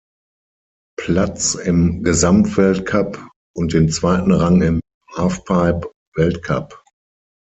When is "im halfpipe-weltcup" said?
4.63-6.83